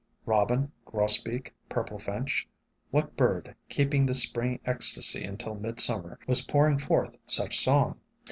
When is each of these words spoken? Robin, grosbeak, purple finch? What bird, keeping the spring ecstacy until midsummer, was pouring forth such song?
Robin, 0.25 0.71
grosbeak, 0.87 1.53
purple 1.69 1.99
finch? 1.99 2.49
What 2.89 3.15
bird, 3.15 3.55
keeping 3.69 4.07
the 4.07 4.15
spring 4.15 4.59
ecstacy 4.65 5.23
until 5.23 5.53
midsummer, 5.53 6.17
was 6.25 6.41
pouring 6.41 6.79
forth 6.79 7.17
such 7.27 7.59
song? 7.59 7.99